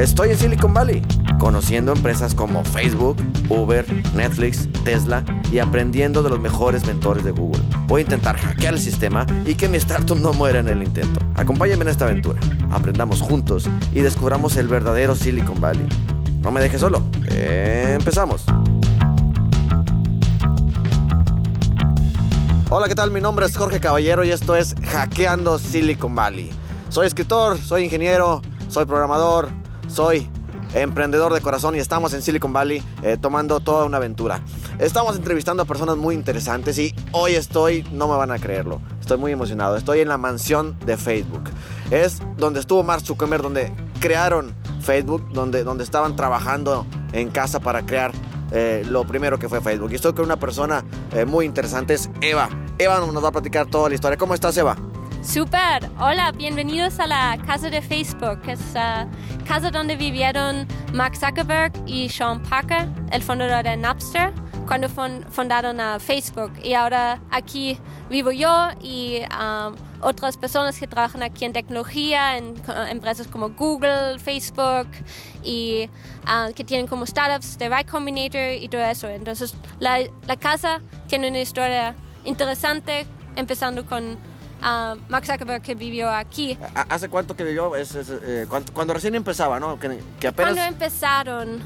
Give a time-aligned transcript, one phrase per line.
[0.00, 1.02] Estoy en Silicon Valley,
[1.38, 3.18] conociendo empresas como Facebook,
[3.50, 3.84] Uber,
[4.14, 7.60] Netflix, Tesla y aprendiendo de los mejores mentores de Google.
[7.86, 11.20] Voy a intentar hackear el sistema y que mi startup no muera en el intento.
[11.36, 12.40] Acompáñame en esta aventura.
[12.70, 15.86] Aprendamos juntos y descubramos el verdadero Silicon Valley.
[16.40, 17.02] No me dejes solo.
[17.28, 18.46] Empezamos.
[22.70, 23.10] Hola, ¿qué tal?
[23.10, 26.50] Mi nombre es Jorge Caballero y esto es Hackeando Silicon Valley.
[26.88, 29.59] Soy escritor, soy ingeniero, soy programador,
[29.90, 30.28] soy
[30.74, 34.40] emprendedor de corazón y estamos en Silicon Valley eh, tomando toda una aventura.
[34.78, 39.18] Estamos entrevistando a personas muy interesantes y hoy estoy, no me van a creerlo, estoy
[39.18, 39.76] muy emocionado.
[39.76, 41.44] Estoy en la mansión de Facebook.
[41.90, 47.84] Es donde estuvo Mark Zuckerberg, donde crearon Facebook, donde, donde estaban trabajando en casa para
[47.84, 48.12] crear
[48.52, 49.90] eh, lo primero que fue Facebook.
[49.92, 52.48] Y estoy con una persona eh, muy interesante, es Eva.
[52.78, 54.16] Eva nos va a platicar toda la historia.
[54.16, 54.76] ¿Cómo estás, Eva?
[55.22, 59.06] Super, hola, bienvenidos a la casa de Facebook, es la
[59.46, 64.32] casa donde vivieron Mark Zuckerberg y Sean Parker, el fundador de Napster,
[64.66, 66.52] cuando fundaron a Facebook.
[66.64, 67.78] Y ahora aquí
[68.08, 72.54] vivo yo y um, otras personas que trabajan aquí en tecnología, en
[72.88, 74.88] empresas como Google, Facebook
[75.44, 75.90] y
[76.24, 79.06] uh, que tienen como startups de Y Combinator y todo eso.
[79.06, 81.94] Entonces, la casa tiene una historia
[82.24, 83.06] interesante,
[83.36, 84.29] empezando con
[84.62, 86.58] uh, Mark Zuckerberg que vivió aquí.
[86.88, 87.74] ¿Hace cuánto que vivió?
[87.76, 89.78] Es, eh, cuando, recién empezaba, ¿no?
[89.78, 90.54] Que, que apenas...
[90.54, 91.60] Cuando empezaron,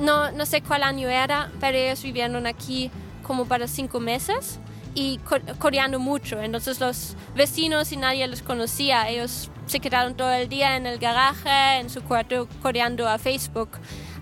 [0.00, 2.90] no, no sé cuál año era, pero ellos vivieron aquí
[3.22, 4.60] como para cinco meses
[4.94, 5.20] y
[5.58, 6.40] coreando mucho.
[6.40, 9.08] Entonces los vecinos y nadie los conocía.
[9.08, 13.70] Ellos se quedaron todo el día en el garaje, en su cuarto, coreando a Facebook.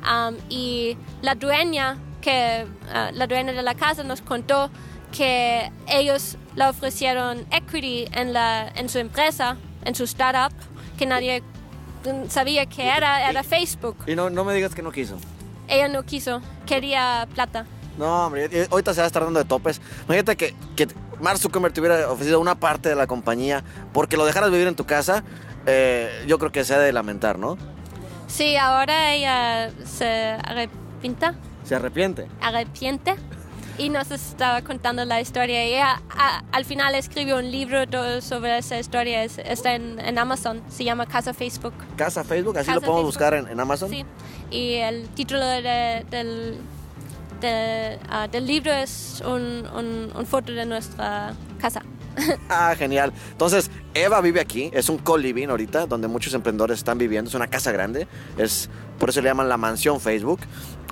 [0.02, 4.70] Um, y la dueña, que, uh, la dueña de la casa nos contó
[5.14, 10.52] que ellos le ofrecieron equity en, la, en su empresa, en su startup,
[10.98, 11.42] que nadie
[12.28, 13.96] sabía que era, era Facebook.
[14.06, 15.16] Y no, no me digas que no quiso.
[15.68, 17.64] Ella no quiso, quería plata.
[17.96, 19.80] No, hombre, ahorita se va a estar dando de topes.
[20.06, 20.88] Imagínate que, que
[21.20, 24.74] Mark Zuckerberg te hubiera ofrecido una parte de la compañía porque lo dejaras vivir en
[24.74, 25.22] tu casa.
[25.66, 27.56] Eh, yo creo que se ha de lamentar, ¿no?
[28.26, 31.36] Sí, ahora ella se arrepienta.
[31.64, 32.26] ¿Se arrepiente?
[32.40, 33.14] Arrepiente
[33.78, 35.66] y nos estaba contando la historia.
[35.66, 36.00] Y ella,
[36.52, 37.84] al final escribió un libro
[38.20, 41.74] sobre esa historia, está en, Amazon, se llama Casa Facebook.
[41.96, 43.90] Casa Facebook, así lo podemos buscar en, Amazon.
[43.90, 44.04] Sí,
[44.50, 46.58] y el título del,
[48.08, 51.82] ah, del libro es un, un, foto de nuestra casa.
[52.48, 53.12] ah, genial.
[53.32, 57.48] Entonces, Eva vive aquí, es un co-living ahorita, donde muchos emprendedores están viviendo, es una
[57.48, 58.06] casa grande,
[58.38, 60.40] es por eso le llaman la mansión Facebook.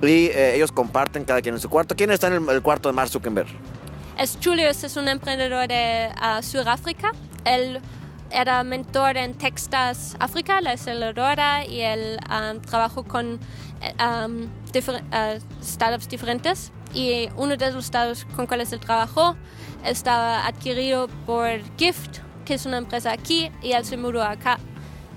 [0.02, 1.94] Y eh, ellos comparten cada quien en su cuarto.
[1.94, 3.46] ¿Quién está en el, cuarto de Mark Zuckerberg?
[4.18, 7.12] Es Julius, es un emprendedor de uh, Sudáfrica.
[7.44, 7.80] Él
[8.30, 13.38] era mentor en Texas, África, la aceleradora, y él um, trabajó con
[14.00, 14.48] um,
[15.62, 16.72] startups diferentes.
[16.94, 19.36] Y uno de los startups con cuales él trabajó
[19.84, 24.58] estaba adquirido por Gift, que es una empresa aquí, y él se mudó acá.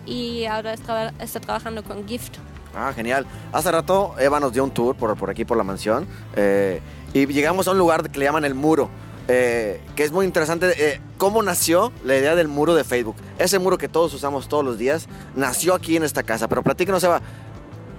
[0.06, 2.38] Y ahora está, está trabajando con Gift.
[2.76, 3.26] Ah, genial.
[3.54, 6.82] Hace rato Eva nos dio un tour por, por aquí, por la mansión, eh,
[7.14, 8.90] y llegamos a un lugar que le llaman el muro.
[9.28, 13.16] Eh, que es muy interesante eh, cómo nació la idea del muro de Facebook.
[13.40, 16.48] Ese muro que todos usamos todos los días nació aquí en esta casa.
[16.48, 17.22] Pero platícanos, Eva,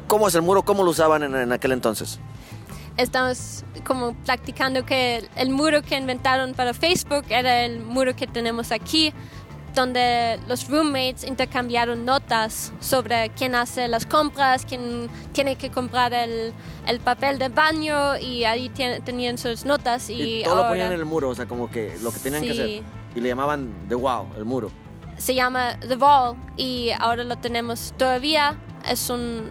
[0.06, 0.62] ¿cómo es el muro?
[0.62, 2.20] ¿Cómo lo usaban en, en aquel entonces?
[2.96, 8.72] Estamos como practicando que el muro que inventaron para Facebook era el muro que tenemos
[8.72, 9.12] aquí,
[9.74, 16.54] donde los roommates intercambiaron notas sobre quién hace las compras, quién tiene que comprar el,
[16.86, 18.70] el papel de baño y ahí
[19.04, 20.08] tenían sus notas.
[20.08, 22.50] Y, todo lo ponían en el muro, o sea, como que lo que tenían que
[22.50, 22.82] hacer.
[23.14, 24.70] Y le llamaban The Wall, el muro.
[25.18, 28.58] Se llama The Wall y ahora lo tenemos todavía.
[28.88, 29.50] Es un,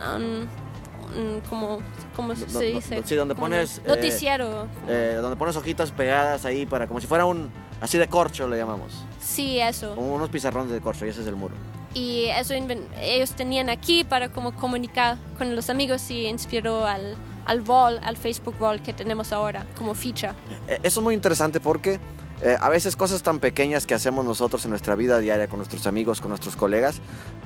[1.49, 1.79] como
[2.15, 3.01] ¿cómo se dice?
[3.05, 3.79] sí, donde pones...
[3.79, 4.67] Eh, noticiero.
[4.87, 8.57] Eh, donde pones hojitas pegadas ahí para como si fuera un Así de corcho le
[8.57, 9.03] llamamos.
[9.19, 9.93] Sí, eso.
[9.95, 11.55] unos pizarrones de corcho y ese es el muro.
[11.93, 17.15] Y eso ellos tenían aquí para como comunicar con los amigos y inspiró al,
[17.45, 20.35] al wall, al Facebook wall que tenemos ahora como ficha.
[20.67, 21.99] Eh, eso es muy interesante porque
[22.41, 25.87] eh, a veces cosas tan pequeñas que hacemos nosotros en nuestra vida diaria con nuestros
[25.87, 27.01] amigos, con nuestros colegas,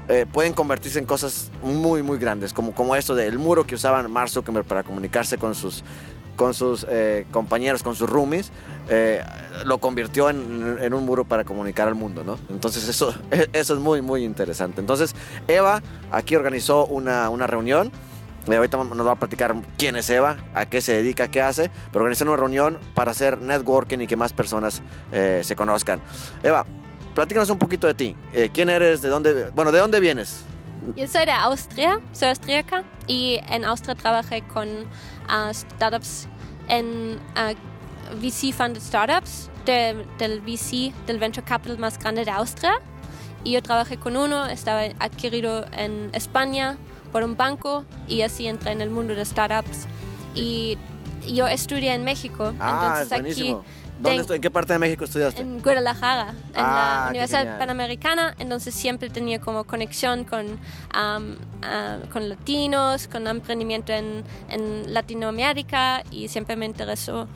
[0.07, 4.11] eh, pueden convertirse en cosas muy, muy grandes, como, como esto del muro que usaban
[4.11, 5.83] Mark Zuckerberg para comunicarse con sus,
[6.39, 8.51] con sus eh, compañeros, con sus roomies,
[8.89, 9.21] eh,
[9.65, 12.39] lo convirtió en, un muro para comunicar al mundo, ¿no?
[12.49, 13.13] Entonces eso,
[13.53, 14.79] eso es muy, muy interesante.
[14.79, 15.13] Entonces
[15.49, 17.91] Eva aquí organizó una, una reunión.
[18.57, 22.03] Ahorita nos va a platicar quién es Eva, a qué se dedica, qué hace, pero
[22.03, 24.81] organizó una reunión para hacer networking y que más personas
[25.11, 26.01] eh, se conozcan.
[26.43, 26.65] Eva,
[27.15, 28.15] platícanos un poquito de ti.
[28.53, 29.01] ¿Quién eres?
[29.01, 29.49] ¿De dónde?
[29.55, 30.43] Bueno, ¿de dónde vienes?
[30.95, 34.67] Yo soy de Austria, soy austríaca y en Austria trabajé con
[35.27, 36.27] ah, startups
[36.69, 37.51] en ah,
[38.21, 42.79] VC funded startups de- del VC, del venture capital más grande de Austria.
[43.43, 46.77] Y yo trabajé con uno, estaba adquirido en España
[47.11, 49.85] por un banco y así entré en el mundo de startups.
[50.35, 50.77] Y
[51.27, 53.55] yo estudié en México, Ah, es entonces aquí.
[53.99, 54.37] ¿Dónde estoy?
[54.37, 55.41] ¿En qué parte de México estudiaste?
[55.41, 57.59] en Guadalajara, en Ah, la Universidad.
[57.59, 60.57] Panamericana, entonces siempre tenía como conexión con,
[60.93, 67.27] am, ah, con latinos, con emprendimiento en, en Latinoamérica y siempre me interesó.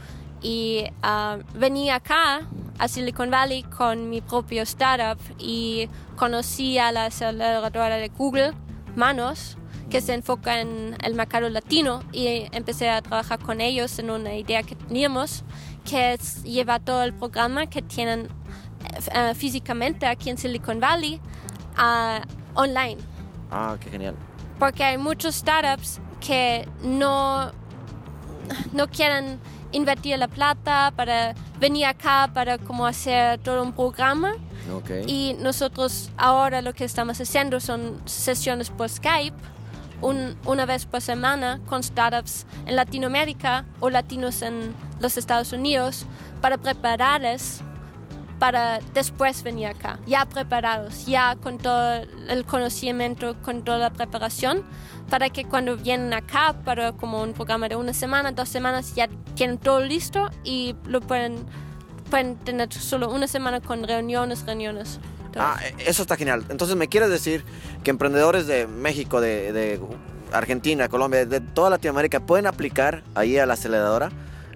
[0.41, 2.47] Y ah, venía acá
[2.79, 8.53] a Silicon Valley con mi propio startup y conocí a la aceleradora de Google,
[8.95, 9.57] Manos,
[9.93, 14.33] que se enfoca en el mercado latino y empecé a trabajar con ellos en una
[14.35, 15.43] idea que teníamos
[15.87, 18.27] que es llevar todo el programa que tienen
[19.13, 21.21] eh, físicamente aquí en Silicon Valley
[21.77, 22.21] a
[22.55, 22.97] online
[23.51, 24.15] Ah, qué genial.
[24.57, 27.51] porque hay muchos startups que no,
[28.71, 29.39] no quieren
[29.73, 34.33] invertir la plata para venir acá para como hacer todo un programa
[34.73, 34.89] Ok.
[35.05, 39.37] y nosotros ahora lo que estamos haciendo son sesiones por Skype
[40.03, 46.05] un- una vez por semana con startups en Latinoamérica o latinos en los Estados Unidos
[46.41, 47.61] para prepararles
[48.39, 54.63] para después venir acá, ya preparados, ya con todo el conocimiento, con toda la preparación,
[55.09, 59.07] para que cuando vienen acá para como un programa de una semana, dos semanas, ya
[59.35, 61.37] tienen todo listo y lo pueden,
[62.09, 64.99] pueden tener solo una semana con reuniones, reuniones.
[65.37, 66.45] Ah, eh, eso está genial.
[66.49, 67.43] Entonces, ¿me quieres decir
[67.83, 69.79] que emprendedores de México, de, de
[70.31, 74.09] Argentina, Colombia, de toda Latinoamérica pueden aplicar ahí a la aceleradora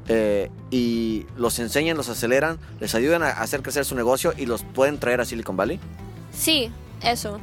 [0.07, 4.63] eh, y los enseñan, los aceleran, les ayudan a hacer crecer su negocio y los
[4.63, 5.79] pueden traer a Silicon Valley?
[6.31, 6.71] Sí,
[7.01, 7.39] eso.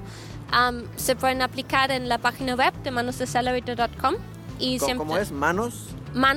[0.96, 4.14] Se pueden aplicar en la página web de manosaccelerator.com
[4.60, 5.32] y ¿Cómo, siempre cómo es?
[5.32, 5.88] Manos.
[6.14, 6.34] Ma-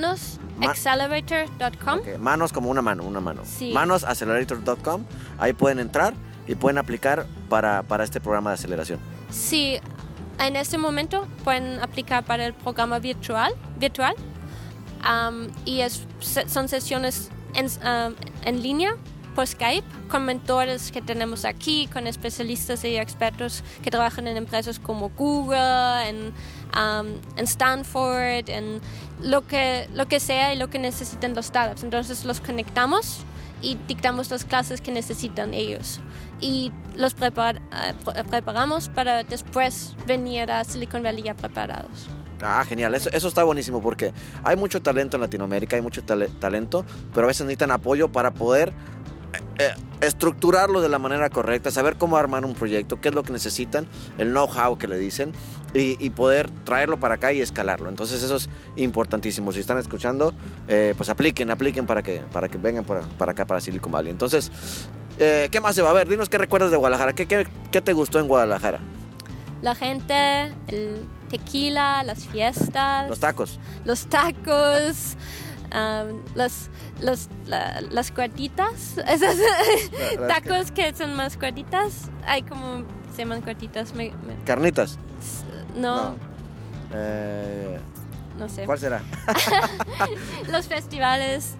[0.66, 2.00] manosaccelerator.com.
[2.00, 3.42] Ok, Manos como una mano, una mano.
[3.44, 3.72] Sí.
[3.72, 5.04] Manosaccelerator.com.
[5.38, 6.14] Ahí pueden entrar
[6.48, 8.98] y pueden aplicar para, para este programa de aceleración.
[9.30, 9.78] Sí,
[10.40, 14.14] en este momento pueden aplicar para el programa virtual, virtual
[15.02, 16.06] Am, y es-
[16.48, 17.68] son sesiones en,
[18.44, 18.96] en línea
[19.36, 24.80] por Skype con mentores que tenemos aquí, con especialistas y expertos que trabajan en empresas
[24.80, 26.32] como Google, en,
[26.72, 27.06] am,
[27.36, 28.80] en Stanford, en
[29.22, 31.84] lo que, lo que sea y lo que necesiten los startups.
[31.84, 33.18] Entonces los conectamos
[33.62, 36.00] y dictamos las clases que necesitan ellos.
[36.40, 42.08] Y los prepar- eh, pre- preparamos para después venir a Silicon Valley ya preparados.
[42.40, 42.94] Ah, genial.
[42.94, 44.12] Eso, eso está buenísimo porque
[44.44, 48.30] hay mucho talento en Latinoamérica, hay mucho tale- talento, pero a veces necesitan apoyo para
[48.30, 48.72] poder
[49.34, 53.24] eh, eh, estructurarlo de la manera correcta, saber cómo armar un proyecto, qué es lo
[53.24, 53.88] que necesitan,
[54.18, 55.32] el know-how que le dicen
[55.74, 57.88] y, y poder traerlo para acá y escalarlo.
[57.88, 59.50] Entonces eso es importantísimo.
[59.52, 60.32] Si están escuchando,
[60.68, 64.12] eh, pues apliquen, apliquen para que, para que vengan para, para acá, para Silicon Valley.
[64.12, 64.50] Entonces,
[65.18, 66.08] eh, ¿qué más se va a ver?
[66.08, 67.12] Dinos qué recuerdas de Guadalajara.
[67.14, 68.78] ¿Qué, qué, qué te gustó en Guadalajara?
[69.62, 73.58] La gente, el tequila, las fiestas, Los tacos.
[73.84, 75.16] los tacos,
[75.72, 76.68] am, los,
[77.02, 79.36] los, la- las cuartitas, esas
[80.28, 84.96] tacos que son más cuartitas, hay como se llaman cuartitas, me- me- Carnitas.
[85.76, 86.14] no,
[86.94, 87.78] Eh,
[88.38, 88.64] no, sé.
[88.64, 89.02] ¿Cuál será?
[90.50, 91.56] Los festivales,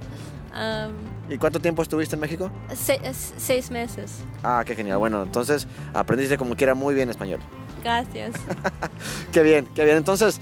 [1.29, 2.51] ¿Y cuánto tiempo estuviste en México?
[2.75, 4.21] se- seis meses.
[4.43, 4.99] Ah, qué genial.
[4.99, 7.41] Bueno, entonces aprendiste como quiera muy bien español.
[7.83, 8.35] Gracias.
[9.33, 9.97] Qué bien, qué bien.
[9.99, 10.41] Entonces,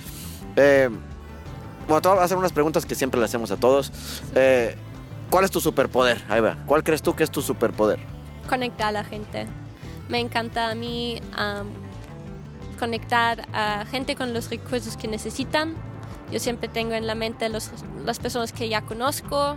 [0.56, 0.88] eh,
[1.86, 3.92] bueno, te voy a hacer unas preguntas que siempre le hacemos a todos.
[4.34, 4.74] Eh,
[5.28, 6.22] ¿Cuál es tu superpoder?
[6.28, 6.56] Ahí va.
[6.66, 7.98] ¿Cuál crees tú que es tu superpoder?
[8.48, 9.46] conectar a la gente.
[10.08, 11.20] Me encanta a mí
[12.78, 15.74] conectar a gente con los recursos que necesitan.
[16.30, 17.70] Yo siempre tengo en la mente los-
[18.04, 19.56] las personas que ya conozco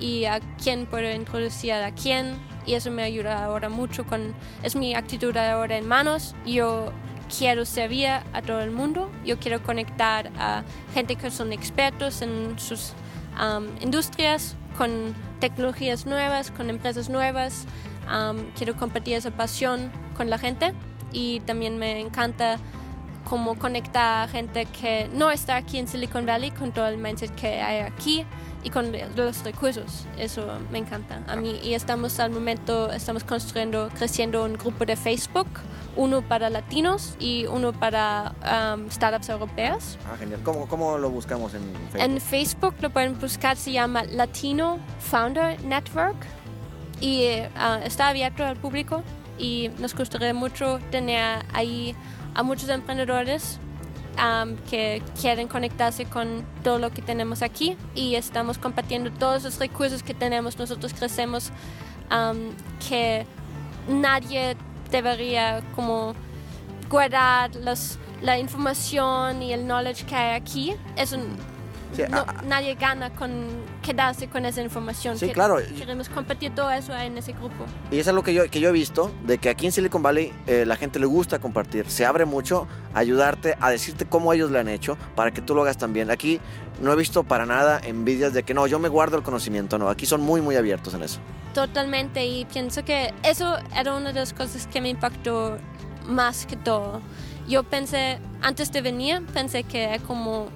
[0.00, 2.34] y a quién puedo introducir a quién.
[2.66, 4.34] Y eso me ayuda ahora mucho con...
[4.62, 6.34] Es mi actitud ahora en manos.
[6.46, 6.92] Yo
[7.36, 9.10] quiero servir a todo el mundo.
[9.24, 10.64] Yo quiero conectar a
[10.94, 12.92] gente que son expertos en sus
[13.36, 17.66] am, industrias, con tecnologías nuevas, con empresas nuevas.
[18.08, 20.72] Am, quiero compartir esa pasión con la gente
[21.12, 22.58] y también me encanta
[23.30, 27.32] como conectar a gente que no está aquí en Silicon Valley con todo el mindset
[27.36, 28.26] que hay aquí
[28.64, 30.04] y con los recursos.
[30.18, 31.60] Eso me encanta a mí.
[31.62, 35.46] Y estamos al momento, estamos construyendo, creciendo un grupo de Facebook,
[35.94, 39.96] uno para latinos y uno para am, startups europeas.
[40.12, 40.40] Ah, genial.
[40.42, 42.00] ¿Cómo, cómo lo buscamos en Facebook?
[42.00, 46.16] En Facebook lo pueden buscar, se llama Latino Founder Network
[47.00, 49.04] y ah, está abierto al público
[49.38, 51.94] y nos gustaría mucho tener ahí
[52.34, 53.58] a muchos emprendedores
[54.16, 59.58] um, que quieren conectarse con todo lo que tenemos aquí y estamos compartiendo todos los
[59.58, 60.58] recursos que tenemos.
[60.58, 61.50] Nosotros crecemos
[62.88, 63.24] que
[63.88, 64.56] nadie
[64.90, 66.14] debería como
[66.90, 70.74] guardar los, la información y el knowledge que hay aquí.
[70.96, 71.16] Es
[71.92, 73.46] Sí, no- a- nadie gana con
[73.82, 75.18] quedarse con esa información.
[75.18, 75.56] Sí, Que- claro.
[75.76, 77.64] Queremos compartir todo eso en ese grupo.
[77.90, 80.32] Y es algo que yo, que yo he visto, de que aquí en Silicon Valley
[80.46, 84.50] eh, la gente le gusta compartir, se abre mucho a ayudarte, a decirte cómo ellos
[84.50, 86.10] lo han hecho, para que tú lo hagas también.
[86.10, 86.40] Aquí
[86.80, 89.88] no he visto para nada envidias de que no, yo me guardo el conocimiento, no,
[89.88, 91.18] aquí son muy, muy abiertos en eso.
[91.54, 95.58] Totalmente, y pienso que eso era una de las cosas que me impactó
[96.06, 97.00] más que todo.
[97.48, 100.46] Yo pensé, antes de venir, pensé que como,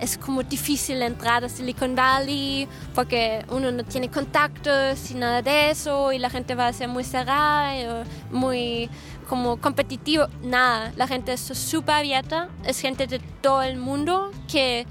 [0.00, 5.70] es como difícil entrar a Silicon Valley porque uno no tiene contactos y nada de
[5.70, 8.90] eso, y la gente va a ser muy cerrada, eh, muy
[9.28, 10.26] como competitivo.
[10.42, 14.86] Nada, la gente es súper abierta, es gente de todo el mundo que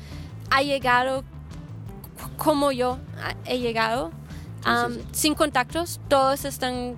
[0.49, 1.23] ha llegado
[2.37, 2.99] como yo
[3.45, 4.11] he llegado,
[4.63, 5.01] sí, um, sí.
[5.11, 6.97] sin contactos, todos están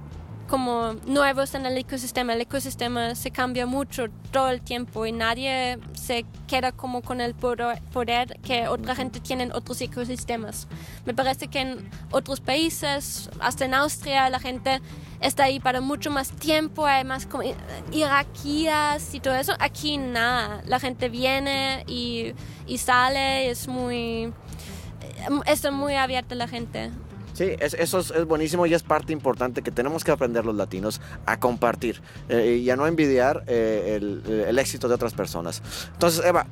[0.52, 2.34] como nuevos en el ecosistema.
[2.34, 7.34] El ecosistema se cambia mucho todo el tiempo y nadie se queda como con el
[7.36, 10.68] poder, que otra gente tiene en otros ecosistemas.
[11.06, 14.82] Me parece que en otros países, hasta en Austria, la gente
[15.22, 17.44] está ahí para mucho más tiempo, hay más como
[17.94, 19.54] iraquías y todo eso.
[19.58, 22.34] Aquí nada, la gente viene y,
[22.78, 24.34] sale, es muy...
[25.46, 26.92] Está muy abierta la gente.
[27.42, 30.56] Sí, es- eso es, es buenísimo y es parte importante que tenemos que aprender los
[30.56, 35.64] latinos a compartir eh, y a no envidiar eh, el, el éxito de otras personas.
[35.94, 36.46] Entonces, Eva,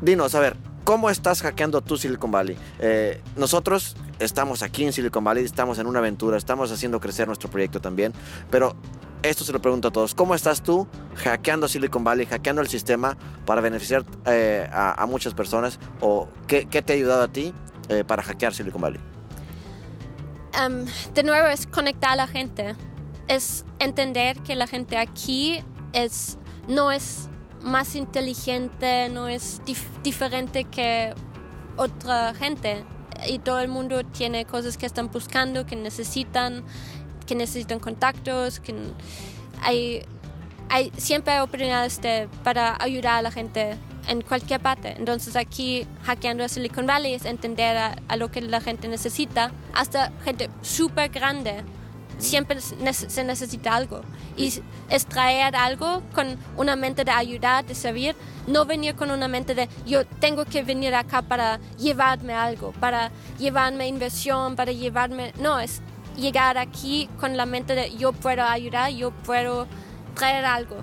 [0.00, 2.56] dinos, a ver, ¿cómo estás hackeando tú Silicon Valley?
[2.78, 7.50] Eh, nosotros estamos aquí en Silicon Valley, estamos en una aventura, estamos haciendo crecer nuestro
[7.50, 8.12] proyecto también,
[8.50, 8.76] pero
[9.24, 13.16] esto se lo pregunto a todos, ¿cómo estás tú hackeando Silicon Valley, hackeando el sistema
[13.46, 15.80] para beneficiar eh, a, a muchas personas?
[16.00, 17.52] ¿O qué, qué te ha ayudado a ti
[17.88, 19.00] eh, para hackear Silicon Valley?
[20.62, 20.84] Em,
[21.14, 22.74] de nuevo es conectar a la gente,
[23.28, 27.28] es entender que la gente aquí es, no es
[27.62, 31.14] más inteligente, no es dif- diferente que
[31.76, 32.84] otra gente.
[33.26, 36.62] Y todo el mundo tiene cosas que están buscando, que necesitan,
[37.26, 38.74] que necesitan contactos, que
[39.62, 40.04] hay,
[40.68, 43.76] hay siempre hay oportunidades de- para ayudar a la gente
[44.08, 44.94] en cualquier parte.
[44.96, 50.12] Entonces aquí hackeando a Silicon Valley es entender a, lo que la gente necesita, hasta
[50.24, 51.62] gente súper grande.
[52.18, 54.02] Siempre se nece- se necesita algo.
[54.36, 54.52] Y
[54.88, 58.14] es traer algo con una mente de ayudar, de servir,
[58.46, 63.10] no venir con una mente de yo tengo que venir acá para llevarme algo, para
[63.38, 65.32] llevarme inversión, para llevarme...
[65.40, 65.82] No, es
[66.16, 69.66] llegar aquí con la mente de yo puedo ayudar, yo puedo
[70.14, 70.76] traer algo,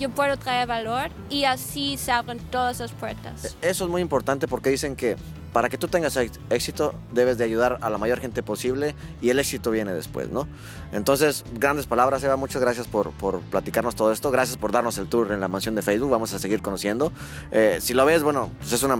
[0.00, 3.56] yo puedo traer valor y así se abren todas las puertas.
[3.60, 5.16] Eso es muy importante porque dicen que
[5.52, 9.38] para que tú tengas éxito debes de ayudar a la mayor gente posible y el
[9.38, 10.48] éxito viene después, ¿no?
[10.92, 15.08] Entonces, grandes palabras, Eva, muchas gracias por, por platicarnos todo esto, gracias por darnos el
[15.08, 17.12] tour en la mansión de Facebook, vamos a seguir conociendo.
[17.50, 18.96] Eh, si lo ves, bueno, pues es una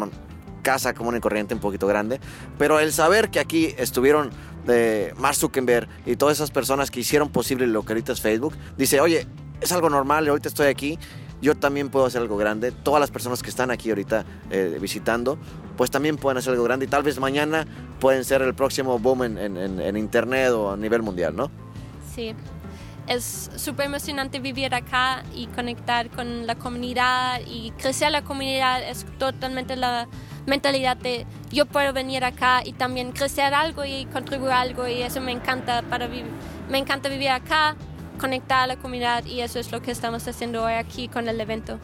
[0.63, 2.21] casa común y corriente un poquito grande,
[2.59, 4.31] pero el saber que aquí estuvieron
[4.67, 8.55] de Mark Zuckerberg y todas esas personas que hicieron posible lo que ahorita es Facebook,
[8.77, 9.27] dice, oye,
[9.61, 10.99] es algo normal, ahorita estoy aquí,
[11.43, 12.73] yo también puedo hacer algo grande.
[12.73, 15.39] Todas las personas que están aquí ahorita eh, visitando,
[15.77, 17.67] pues también pueden hacer algo grande y tal vez mañana
[17.99, 21.51] pueden ser el próximo boom en, internet o a nivel mundial, ¿no?
[22.15, 22.35] Sí,
[23.07, 29.07] es súper emocionante vivir acá y conectar con la comunidad y crecer la comunidad es
[29.19, 30.07] totalmente la
[30.47, 35.21] mentalidad de yo puedo venir acá y también crecer algo y contribuir algo y eso
[35.21, 36.27] me encanta para vivir,
[36.71, 37.77] me encanta vivir acá,
[38.21, 41.41] conectar a la comunidad y eso es lo que estamos haciendo hoy aquí con el
[41.41, 41.79] evento.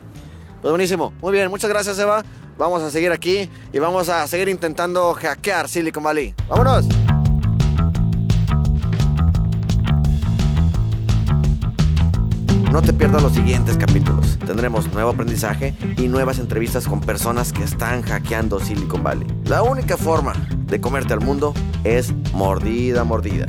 [0.61, 1.13] Pues buenísimo.
[1.21, 2.25] Muy bien, muchas gracias, Eva.
[2.59, 6.35] Vamos a seguir aquí y vamos a seguir intentando hackear Silicon Valley.
[6.49, 6.87] ¡Vámonos!
[12.73, 14.39] No te pierdas los siguientes capítulos.
[14.47, 19.27] Tendremos nuevo aprendizaje y nuevas entrevistas con personas que están hackeando Silicon Valley.
[19.45, 20.35] La única forma
[20.67, 23.47] de comerte al mundo es mordida, mordida.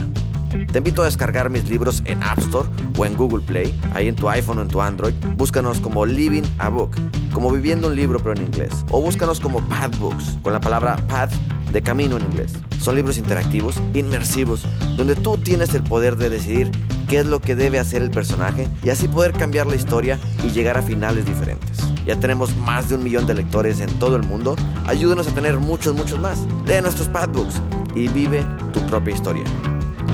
[0.49, 4.15] Te invito a descargar mis libros en App Store o en Google Play, ahí en
[4.15, 5.13] tu iPhone o en tu Android.
[5.35, 6.91] Búscanos como Living a Book,
[7.33, 8.85] como viviendo un libro pero en inglés.
[8.91, 11.31] O búscanos como Path Books, con la palabra path
[11.71, 12.53] de camino en inglés.
[12.79, 16.71] Son libros interactivos, inmersivos, donde tú tienes el poder de decidir
[17.07, 20.49] qué es lo que debe hacer el personaje y así poder cambiar la historia y
[20.49, 21.79] llegar a finales diferentes.
[22.05, 24.55] Ya tenemos más de un millón de lectores en todo el mundo.
[24.85, 26.39] Ayúdanos a tener muchos, muchos más.
[26.65, 27.61] Lee nuestros Path Books
[27.95, 29.43] y vive tu propia historia.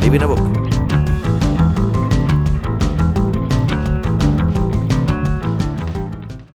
[0.03, 0.72] Living a Book.